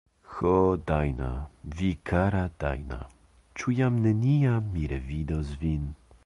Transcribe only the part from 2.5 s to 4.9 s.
Dajna, ĉu jam neniam